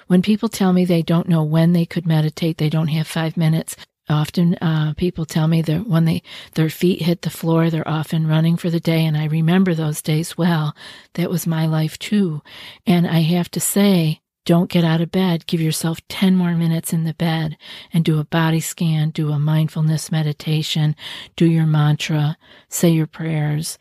When 0.08 0.24
people 0.24 0.50
tell 0.50 0.74
me 0.74 0.86
they 0.86 1.04
don't 1.04 1.30
know 1.30 1.44
when 1.44 1.74
they 1.74 1.86
could 1.86 2.08
meditate, 2.08 2.58
they 2.58 2.70
don't 2.70 2.88
have 2.88 3.06
five 3.06 3.38
minutes, 3.38 3.76
Often 4.08 4.56
uh, 4.56 4.94
people 4.96 5.26
tell 5.26 5.48
me 5.48 5.62
that 5.64 5.88
when 5.88 6.06
they 6.06 6.22
their 6.54 6.70
feet 6.70 7.02
hit 7.02 7.24
the 7.24 7.30
floor, 7.30 7.70
they're 7.70 7.88
often 7.88 8.28
running 8.28 8.58
for 8.58 8.70
the 8.70 8.80
day, 8.80 9.06
and 9.06 9.18
I 9.18 9.26
remember 9.26 9.74
those 9.74 10.02
days 10.02 10.38
well. 10.38 10.76
That 11.14 11.30
was 11.30 11.48
my 11.48 11.66
life 11.66 11.98
too, 11.98 12.42
and 12.86 13.08
I 13.08 13.22
have 13.22 13.50
to 13.52 13.60
say, 13.60 14.22
don't 14.46 14.70
get 14.70 14.84
out 14.84 15.02
of 15.02 15.12
bed. 15.12 15.48
Give 15.48 15.60
yourself 15.60 16.00
10 16.08 16.36
more 16.36 16.54
minutes 16.54 16.94
in 16.94 17.04
the 17.04 17.16
bed 17.16 17.58
and 17.92 18.06
do 18.06 18.20
a 18.20 18.24
body 18.24 18.60
scan, 18.60 19.10
do 19.10 19.32
a 19.32 19.40
mindfulness 19.40 20.12
meditation, 20.12 20.96
do 21.36 21.48
your 21.48 21.66
mantra, 21.66 22.38
say 22.70 22.90
your 22.90 23.08
prayers, 23.08 23.80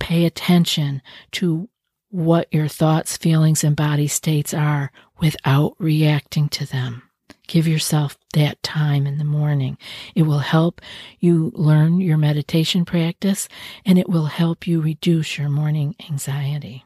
pay 0.00 0.24
attention 0.24 1.00
to 1.32 1.68
what 2.10 2.52
your 2.52 2.66
thoughts, 2.66 3.16
feelings, 3.16 3.62
and 3.62 3.76
body 3.76 4.08
states 4.08 4.52
are 4.52 4.90
without 5.20 5.76
reacting 5.78 6.48
to 6.48 6.66
them. 6.66 7.02
Give 7.46 7.66
yourself 7.66 8.16
that 8.34 8.62
time 8.62 9.06
in 9.06 9.18
the 9.18 9.24
morning. 9.24 9.76
It 10.14 10.22
will 10.22 10.38
help 10.38 10.80
you 11.18 11.52
learn 11.54 12.00
your 12.00 12.18
meditation 12.18 12.84
practice 12.84 13.48
and 13.84 13.98
it 13.98 14.08
will 14.08 14.26
help 14.26 14.66
you 14.66 14.80
reduce 14.80 15.38
your 15.38 15.48
morning 15.48 15.96
anxiety. 16.08 16.84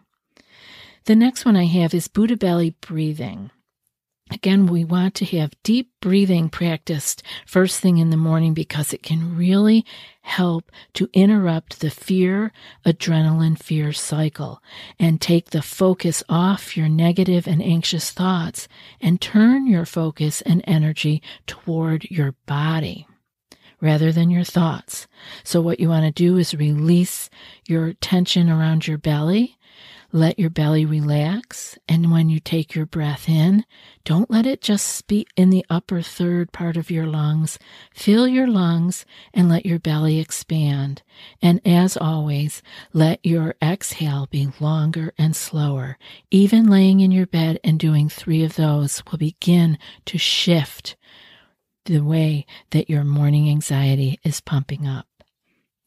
The 1.04 1.16
next 1.16 1.44
one 1.44 1.56
I 1.56 1.66
have 1.66 1.92
is 1.92 2.08
Buddha 2.08 2.36
belly 2.36 2.76
breathing. 2.80 3.50
Again, 4.30 4.66
we 4.66 4.84
want 4.84 5.14
to 5.16 5.24
have 5.36 5.62
deep 5.62 5.90
breathing 6.00 6.48
practiced 6.48 7.22
first 7.46 7.80
thing 7.80 7.98
in 7.98 8.08
the 8.08 8.16
morning 8.16 8.54
because 8.54 8.92
it 8.92 9.02
can 9.02 9.36
really 9.36 9.84
help 10.22 10.72
to 10.94 11.10
interrupt 11.12 11.80
the 11.80 11.90
fear, 11.90 12.50
adrenaline 12.86 13.58
fear 13.62 13.92
cycle 13.92 14.62
and 14.98 15.20
take 15.20 15.50
the 15.50 15.60
focus 15.60 16.22
off 16.28 16.74
your 16.74 16.88
negative 16.88 17.46
and 17.46 17.62
anxious 17.62 18.10
thoughts 18.10 18.66
and 18.98 19.20
turn 19.20 19.66
your 19.66 19.84
focus 19.84 20.40
and 20.42 20.64
energy 20.66 21.22
toward 21.46 22.04
your 22.04 22.34
body 22.46 23.06
rather 23.82 24.10
than 24.10 24.30
your 24.30 24.44
thoughts. 24.44 25.06
So 25.42 25.60
what 25.60 25.78
you 25.78 25.90
want 25.90 26.06
to 26.06 26.10
do 26.10 26.38
is 26.38 26.54
release 26.54 27.28
your 27.68 27.92
tension 27.92 28.48
around 28.48 28.86
your 28.86 28.96
belly 28.98 29.58
let 30.14 30.38
your 30.38 30.48
belly 30.48 30.84
relax. 30.84 31.76
And 31.88 32.12
when 32.12 32.28
you 32.28 32.38
take 32.38 32.72
your 32.72 32.86
breath 32.86 33.28
in, 33.28 33.64
don't 34.04 34.30
let 34.30 34.46
it 34.46 34.60
just 34.60 35.08
be 35.08 35.26
in 35.36 35.50
the 35.50 35.66
upper 35.68 36.02
third 36.02 36.52
part 36.52 36.76
of 36.76 36.88
your 36.88 37.04
lungs. 37.04 37.58
Fill 37.92 38.28
your 38.28 38.46
lungs 38.46 39.04
and 39.34 39.48
let 39.48 39.66
your 39.66 39.80
belly 39.80 40.20
expand. 40.20 41.02
And 41.42 41.60
as 41.66 41.96
always, 41.96 42.62
let 42.92 43.18
your 43.26 43.56
exhale 43.60 44.28
be 44.30 44.48
longer 44.60 45.12
and 45.18 45.34
slower. 45.34 45.98
Even 46.30 46.70
laying 46.70 47.00
in 47.00 47.10
your 47.10 47.26
bed 47.26 47.58
and 47.64 47.78
doing 47.78 48.08
three 48.08 48.44
of 48.44 48.54
those 48.54 49.02
will 49.10 49.18
begin 49.18 49.78
to 50.06 50.16
shift 50.16 50.94
the 51.86 52.00
way 52.00 52.46
that 52.70 52.88
your 52.88 53.02
morning 53.02 53.50
anxiety 53.50 54.20
is 54.22 54.40
pumping 54.40 54.86
up. 54.86 55.08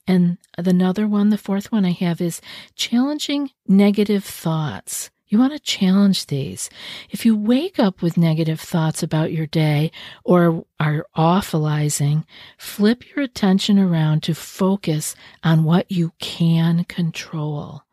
And 0.07 0.37
another 0.57 1.07
one, 1.07 1.29
the 1.29 1.37
fourth 1.37 1.71
one 1.71 1.85
I 1.85 1.91
have 1.91 2.21
is 2.21 2.41
challenging 2.75 3.51
negative 3.67 4.23
thoughts. 4.23 5.11
You 5.27 5.39
want 5.39 5.51
to 5.51 5.59
challenge 5.59 6.27
these. 6.27 6.69
If 7.09 7.25
you 7.25 7.35
wake 7.35 7.79
up 7.79 8.01
with 8.01 8.15
negative 8.15 8.61
thoughts 8.61 9.03
about 9.03 9.33
your 9.33 9.45
day 9.45 9.91
or 10.23 10.65
are 10.79 11.05
awfulizing, 11.17 12.23
flip 12.57 13.03
your 13.09 13.25
attention 13.25 13.77
around 13.77 14.23
to 14.23 14.33
focus 14.33 15.15
on 15.43 15.65
what 15.65 15.91
you 15.91 16.13
can 16.19 16.85
control. 16.85 17.83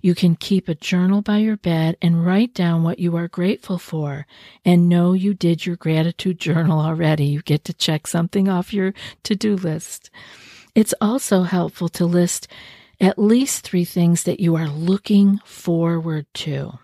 You 0.00 0.14
can 0.14 0.36
keep 0.36 0.68
a 0.68 0.76
journal 0.76 1.20
by 1.20 1.38
your 1.38 1.56
bed 1.56 1.96
and 2.00 2.24
write 2.24 2.54
down 2.54 2.84
what 2.84 3.00
you 3.00 3.16
are 3.16 3.26
grateful 3.26 3.78
for 3.78 4.24
and 4.64 4.88
know 4.88 5.14
you 5.14 5.34
did 5.34 5.66
your 5.66 5.74
gratitude 5.74 6.38
journal 6.38 6.78
already. 6.78 7.24
You 7.24 7.42
get 7.42 7.64
to 7.64 7.74
check 7.74 8.06
something 8.06 8.48
off 8.48 8.72
your 8.72 8.94
to 9.24 9.34
do 9.34 9.56
list. 9.56 10.10
It's 10.74 10.94
also 11.00 11.42
helpful 11.42 11.88
to 11.90 12.06
list 12.06 12.48
at 13.00 13.18
least 13.18 13.64
three 13.64 13.84
things 13.84 14.24
that 14.24 14.40
you 14.40 14.56
are 14.56 14.68
looking 14.68 15.38
forward 15.44 16.26
to. 16.34 16.78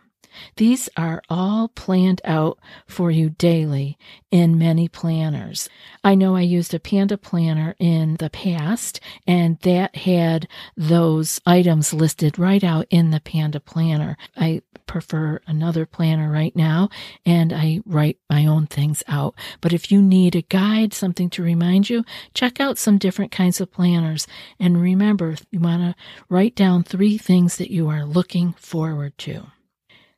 These 0.57 0.89
are 0.97 1.23
all 1.29 1.69
planned 1.69 2.21
out 2.25 2.59
for 2.87 3.11
you 3.11 3.31
daily 3.31 3.99
in 4.31 4.59
many 4.59 4.89
planners. 4.89 5.69
I 6.05 6.15
know 6.15 6.37
I 6.37 6.43
used 6.43 6.73
a 6.73 6.79
Panda 6.79 7.19
planner 7.19 7.75
in 7.79 8.17
the 8.17 8.31
past, 8.31 9.01
and 9.27 9.59
that 9.61 9.97
had 9.97 10.49
those 10.77 11.41
items 11.45 11.93
listed 11.93 12.39
right 12.39 12.63
out 12.63 12.87
in 12.91 13.11
the 13.11 13.21
Panda 13.21 13.61
planner. 13.61 14.17
I 14.37 14.63
prefer 14.91 15.41
another 15.47 15.87
planner 15.87 16.29
right 16.33 16.55
now, 16.57 16.89
and 17.25 17.53
I 17.53 17.81
write 17.87 18.19
my 18.29 18.45
own 18.45 18.67
things 18.67 19.05
out. 19.07 19.37
But 19.61 19.73
if 19.73 19.93
you 19.93 20.03
need 20.03 20.35
a 20.35 20.43
guide, 20.43 20.93
something 20.93 21.31
to 21.31 21.45
remind 21.45 21.89
you, 21.89 22.05
check 22.35 22.59
out 22.59 22.77
some 22.77 22.99
different 22.99 23.31
kinds 23.31 23.61
of 23.61 23.71
planners. 23.71 24.27
And 24.59 24.83
remember, 24.83 25.37
you 25.53 25.61
want 25.61 25.83
to 25.83 25.95
write 26.29 26.57
down 26.57 26.83
three 26.83 27.17
things 27.19 27.57
that 27.59 27.73
you 27.73 27.89
are 27.89 28.05
looking 28.05 28.53
forward 28.55 29.17
to. 29.19 29.53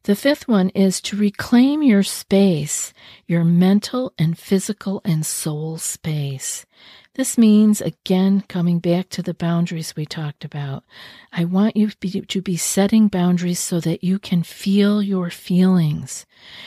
The 0.04 0.16
fifth 0.16 0.48
one 0.48 0.70
is 0.70 1.00
to 1.02 1.16
reclaim 1.16 1.80
your 1.80 2.02
space, 2.02 2.92
your 3.28 3.44
mental 3.44 4.12
and 4.18 4.36
physical 4.36 5.00
and 5.04 5.24
soul 5.24 5.78
space. 5.78 6.66
This 7.14 7.38
means, 7.38 7.80
again, 7.80 8.42
coming 8.48 8.80
back 8.80 9.10
to 9.10 9.22
the 9.22 9.32
boundaries 9.32 9.94
we 9.94 10.04
talked 10.04 10.44
about. 10.44 10.82
I 11.32 11.44
want 11.44 11.76
you 11.76 11.90
to 11.90 12.42
be 12.42 12.56
setting 12.56 13.06
boundaries 13.06 13.60
so 13.60 13.78
that 13.78 14.02
you 14.02 14.18
can 14.18 14.42
feel 14.42 15.00
your 15.00 15.30
feelings. 15.30 16.26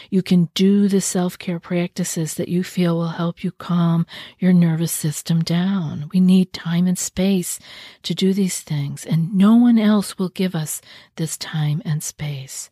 You 0.09 0.21
can 0.21 0.47
do 0.53 0.87
the 0.87 1.01
self 1.01 1.37
care 1.37 1.59
practices 1.59 2.35
that 2.35 2.47
you 2.47 2.63
feel 2.63 2.95
will 2.95 3.09
help 3.09 3.43
you 3.43 3.51
calm 3.51 4.05
your 4.39 4.53
nervous 4.53 4.93
system 4.93 5.43
down. 5.43 6.09
We 6.13 6.21
need 6.21 6.53
time 6.53 6.87
and 6.87 6.97
space 6.97 7.59
to 8.03 8.15
do 8.15 8.31
these 8.31 8.61
things, 8.61 9.05
and 9.05 9.35
no 9.35 9.57
one 9.57 9.77
else 9.77 10.17
will 10.17 10.29
give 10.29 10.55
us 10.55 10.79
this 11.17 11.35
time 11.35 11.81
and 11.83 12.01
space. 12.01 12.69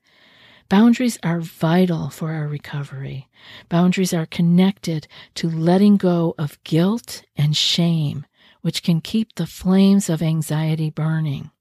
Boundaries 0.70 1.18
are 1.24 1.40
vital 1.40 2.10
for 2.10 2.32
our 2.32 2.48
recovery. 2.48 3.30
Boundaries 3.70 4.14
are 4.14 4.26
connected 4.26 5.08
to 5.36 5.50
letting 5.50 5.98
go 5.98 6.34
of 6.38 6.64
guilt 6.64 7.24
and 7.36 7.56
shame, 7.56 8.26
which 8.62 8.84
can 8.84 9.02
keep 9.02 9.36
the 9.36 9.46
flames 9.46 10.10
of 10.10 10.22
anxiety 10.22 10.90
burning. 10.90 11.52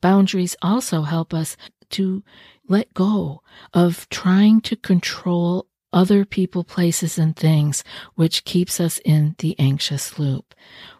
Boundaries 0.00 0.56
also 0.62 1.02
help 1.02 1.34
us 1.34 1.56
to 1.90 2.22
let 2.68 2.92
go 2.94 3.42
of 3.72 4.08
trying 4.10 4.60
to 4.60 4.76
control 4.76 5.66
other 5.92 6.24
people, 6.24 6.64
places, 6.64 7.18
and 7.18 7.36
things, 7.36 7.82
which 8.14 8.44
keeps 8.44 8.80
us 8.80 8.98
in 9.04 9.34
the 9.38 9.58
anxious 9.58 10.18
loop. 10.18 10.54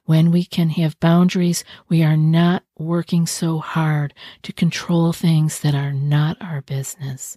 When 0.05 0.31
we 0.31 0.44
can 0.44 0.70
have 0.70 0.98
boundaries, 1.01 1.64
we 1.88 2.03
are 2.03 2.16
not 2.16 2.64
working 2.79 3.27
so 3.27 3.59
hard 3.59 4.14
to 4.42 4.53
control 4.53 5.12
things 5.12 5.61
that 5.61 5.74
are 5.74 5.92
not 5.92 6.37
our 6.40 6.62
business. 6.62 7.37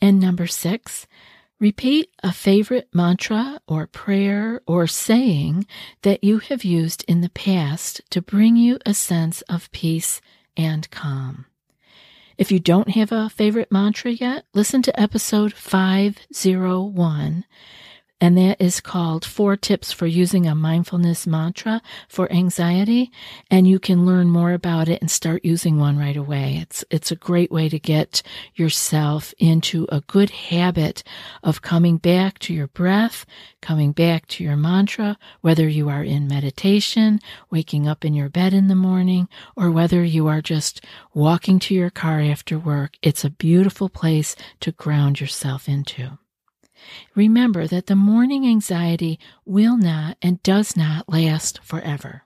And 0.00 0.20
number 0.20 0.46
six, 0.46 1.06
repeat 1.58 2.10
a 2.22 2.32
favorite 2.32 2.88
mantra 2.92 3.60
or 3.66 3.86
prayer 3.86 4.60
or 4.66 4.86
saying 4.86 5.66
that 6.02 6.22
you 6.22 6.38
have 6.38 6.64
used 6.64 7.04
in 7.08 7.22
the 7.22 7.30
past 7.30 8.00
to 8.10 8.22
bring 8.22 8.56
you 8.56 8.78
a 8.86 8.94
sense 8.94 9.42
of 9.42 9.72
peace 9.72 10.20
and 10.56 10.88
calm. 10.90 11.46
If 12.38 12.52
you 12.52 12.58
don't 12.58 12.90
have 12.90 13.12
a 13.12 13.30
favorite 13.30 13.72
mantra 13.72 14.10
yet, 14.10 14.44
listen 14.52 14.82
to 14.82 15.00
episode 15.00 15.54
501 15.54 17.44
and 18.18 18.38
that 18.38 18.58
is 18.58 18.80
called 18.80 19.26
Four 19.26 19.56
Tips 19.56 19.92
for 19.92 20.06
Using 20.06 20.46
a 20.46 20.54
Mindfulness 20.54 21.26
Mantra 21.26 21.82
for 22.08 22.32
Anxiety. 22.32 23.10
And 23.50 23.68
you 23.68 23.78
can 23.78 24.06
learn 24.06 24.30
more 24.30 24.52
about 24.52 24.88
it 24.88 25.02
and 25.02 25.10
start 25.10 25.44
using 25.44 25.78
one 25.78 25.98
right 25.98 26.16
away. 26.16 26.58
It's, 26.62 26.82
it's 26.90 27.10
a 27.10 27.16
great 27.16 27.50
way 27.50 27.68
to 27.68 27.78
get 27.78 28.22
yourself 28.54 29.34
into 29.38 29.86
a 29.90 30.00
good 30.00 30.30
habit 30.30 31.02
of 31.42 31.60
coming 31.60 31.98
back 31.98 32.38
to 32.40 32.54
your 32.54 32.68
breath, 32.68 33.26
coming 33.60 33.92
back 33.92 34.26
to 34.28 34.44
your 34.44 34.56
mantra, 34.56 35.18
whether 35.42 35.68
you 35.68 35.90
are 35.90 36.02
in 36.02 36.26
meditation, 36.26 37.20
waking 37.50 37.86
up 37.86 38.02
in 38.02 38.14
your 38.14 38.30
bed 38.30 38.54
in 38.54 38.68
the 38.68 38.74
morning, 38.74 39.28
or 39.56 39.70
whether 39.70 40.02
you 40.02 40.26
are 40.26 40.40
just 40.40 40.82
walking 41.12 41.58
to 41.58 41.74
your 41.74 41.90
car 41.90 42.20
after 42.20 42.58
work. 42.58 42.96
It's 43.02 43.24
a 43.24 43.30
beautiful 43.30 43.90
place 43.90 44.34
to 44.60 44.72
ground 44.72 45.20
yourself 45.20 45.68
into. 45.68 46.16
Remember 47.14 47.66
that 47.66 47.86
the 47.86 47.96
morning 47.96 48.46
anxiety 48.46 49.18
will 49.44 49.76
not 49.76 50.16
and 50.20 50.42
does 50.42 50.76
not 50.76 51.08
last 51.08 51.60
forever. 51.62 52.22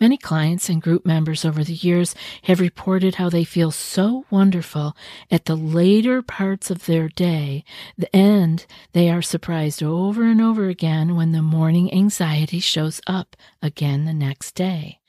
Many 0.00 0.16
clients 0.16 0.68
and 0.68 0.82
group 0.82 1.04
members 1.04 1.44
over 1.44 1.64
the 1.64 1.74
years 1.74 2.14
have 2.42 2.60
reported 2.60 3.16
how 3.16 3.30
they 3.30 3.44
feel 3.44 3.70
so 3.70 4.26
wonderful 4.30 4.96
at 5.30 5.46
the 5.46 5.56
later 5.56 6.22
parts 6.22 6.70
of 6.70 6.86
their 6.86 7.08
day, 7.08 7.64
and 8.12 8.64
they 8.92 9.10
are 9.10 9.22
surprised 9.22 9.82
over 9.82 10.24
and 10.24 10.40
over 10.40 10.68
again 10.68 11.16
when 11.16 11.32
the 11.32 11.42
morning 11.42 11.92
anxiety 11.92 12.60
shows 12.60 13.00
up 13.06 13.36
again 13.62 14.04
the 14.04 14.12
next 14.12 14.54
day. 14.54 15.00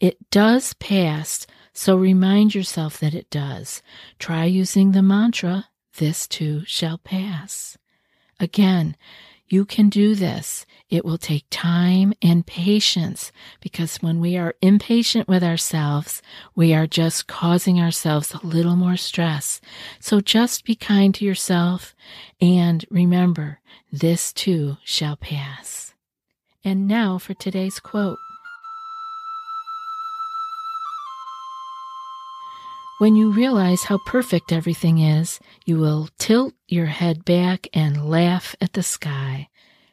It 0.00 0.30
does 0.30 0.74
pass, 0.74 1.46
so 1.72 1.96
remind 1.96 2.54
yourself 2.54 2.98
that 3.00 3.14
it 3.14 3.30
does. 3.30 3.82
Try 4.18 4.44
using 4.44 4.92
the 4.92 5.02
mantra, 5.02 5.68
This 5.98 6.26
too 6.26 6.64
shall 6.66 6.98
pass. 6.98 7.78
Again, 8.40 8.96
You 9.50 9.64
can 9.64 9.88
do 9.88 10.14
this. 10.14 10.66
It 10.90 11.04
will 11.04 11.16
take 11.16 11.46
time 11.50 12.12
and 12.20 12.46
patience 12.46 13.32
because 13.60 13.96
when 13.96 14.20
we 14.20 14.36
are 14.36 14.54
impatient 14.60 15.26
with 15.26 15.42
ourselves, 15.42 16.20
we 16.54 16.74
are 16.74 16.86
just 16.86 17.26
causing 17.26 17.80
ourselves 17.80 18.34
a 18.34 18.46
little 18.46 18.76
more 18.76 18.98
stress. 18.98 19.60
So 20.00 20.20
just 20.20 20.64
be 20.64 20.74
kind 20.74 21.14
to 21.14 21.24
yourself 21.24 21.94
and 22.40 22.84
remember, 22.90 23.60
this 23.90 24.34
too 24.34 24.76
shall 24.84 25.16
pass. 25.16 25.94
And 26.62 26.86
now 26.86 27.16
for 27.16 27.32
today's 27.32 27.80
quote. 27.80 28.18
When 32.98 33.14
you 33.14 33.30
realize 33.30 33.84
how 33.84 33.98
perfect 34.06 34.50
everything 34.50 34.98
is, 34.98 35.38
you 35.64 35.78
will 35.78 36.08
tilt 36.18 36.54
your 36.66 36.86
head 36.86 37.24
back 37.24 37.68
and 37.72 38.10
laugh 38.10 38.56
at 38.60 38.72
the 38.72 38.82
sky. 38.82 39.46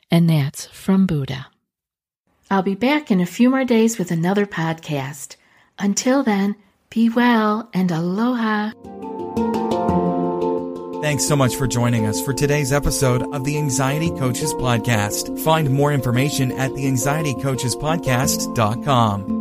And 0.10 0.28
that's 0.28 0.66
from 0.68 1.06
Buddha. 1.06 1.46
I'll 2.50 2.64
be 2.64 2.74
back 2.74 3.12
in 3.12 3.22
a 3.22 3.28
few 3.28 3.52
more 3.52 3.64
days 3.64 4.00
with 4.00 4.10
another 4.10 4.48
podcast. 4.48 5.36
Until 5.78 6.24
then, 6.24 6.56
be 6.90 7.10
well 7.10 7.70
and 7.76 7.92
aloha. 7.92 8.72
Thanks 11.04 11.26
so 11.26 11.36
much 11.36 11.56
for 11.56 11.68
joining 11.68 12.08
us 12.08 12.20
for 12.20 12.34
today's 12.34 12.74
episode 12.74 13.22
of 13.36 13.44
the 13.44 13.60
Anxiety 13.60 14.10
Coaches 14.10 14.56
Podcast. 14.56 15.40
Find 15.44 15.70
more 15.70 15.94
information 15.94 16.52
at 16.54 16.74
the 16.74 16.86
anxietycoachespodcast.com. 16.86 19.35